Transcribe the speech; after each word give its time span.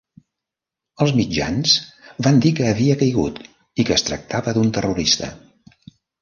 Els 1.05 1.11
mitjans 1.17 1.75
van 2.27 2.39
dir 2.45 2.53
que 2.61 2.65
havia 2.69 2.95
caigut 3.03 3.37
i 3.83 3.87
que 3.91 3.95
es 3.99 4.07
tractava 4.09 4.55
d'un 4.59 4.73
terrorista. 4.79 5.31